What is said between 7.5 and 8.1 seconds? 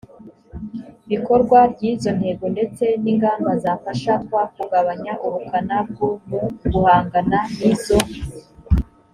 n izo